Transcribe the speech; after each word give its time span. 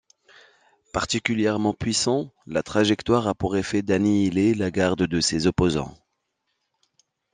Particulièrement 0.93 1.75
puissant, 1.75 2.33
la 2.47 2.63
trajectoire 2.63 3.27
a 3.27 3.35
pour 3.35 3.55
effet 3.55 3.83
d'annihiler 3.83 4.55
la 4.55 4.71
garde 4.71 5.03
de 5.03 5.21
ses 5.21 5.45
opposants. 5.45 5.95